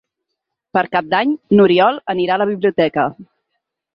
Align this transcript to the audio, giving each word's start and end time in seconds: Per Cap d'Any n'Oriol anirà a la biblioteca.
Per 0.77 0.81
Cap 0.95 1.09
d'Any 1.11 1.35
n'Oriol 1.59 2.01
anirà 2.15 2.37
a 2.37 2.43
la 2.43 2.47
biblioteca. 2.53 3.05